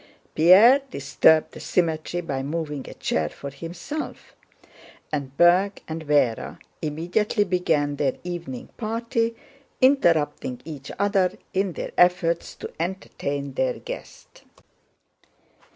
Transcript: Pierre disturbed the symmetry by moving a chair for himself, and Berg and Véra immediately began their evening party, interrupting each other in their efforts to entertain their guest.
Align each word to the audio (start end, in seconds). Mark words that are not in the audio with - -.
Pierre 0.33 0.81
disturbed 0.89 1.51
the 1.51 1.59
symmetry 1.59 2.21
by 2.21 2.41
moving 2.41 2.89
a 2.89 2.95
chair 2.95 3.29
for 3.29 3.51
himself, 3.51 4.35
and 5.11 5.37
Berg 5.37 5.83
and 5.87 6.07
Véra 6.07 6.57
immediately 6.81 7.43
began 7.43 7.97
their 7.97 8.17
evening 8.23 8.69
party, 8.77 9.35
interrupting 9.79 10.59
each 10.65 10.91
other 10.97 11.33
in 11.53 11.73
their 11.73 11.91
efforts 11.99 12.55
to 12.55 12.73
entertain 12.79 13.53
their 13.53 13.73
guest. 13.77 14.41